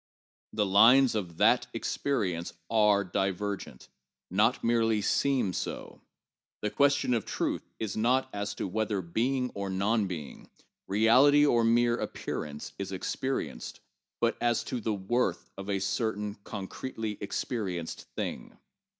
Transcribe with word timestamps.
The 0.51 0.65
lines 0.65 1.13
of 1.13 1.37
that 1.37 1.67
experience 1.75 2.53
are 2.71 3.03
divergent: 3.03 3.87
not 4.31 4.63
merely 4.63 4.99
seem 4.99 5.53
so. 5.53 6.01
The 6.63 6.71
ques 6.71 6.93
tion 6.95 7.13
of 7.13 7.23
truth 7.23 7.69
is 7.77 7.95
not 7.95 8.27
as 8.33 8.55
to 8.55 8.67
whether 8.67 9.03
Being 9.03 9.51
or 9.53 9.69
Non 9.69 10.07
Being, 10.07 10.49
Reality 10.87 11.45
or 11.45 11.63
mere 11.63 11.97
Appearance, 11.97 12.73
is 12.79 12.91
experienced, 12.91 13.79
but 14.19 14.35
as 14.41 14.63
to 14.63 14.81
the 14.81 14.91
worth 14.95 15.51
of 15.55 15.69
a 15.69 15.77
certain 15.77 16.33
concretely 16.45 17.19
experienced 17.21 18.07
thing. 18.15 18.57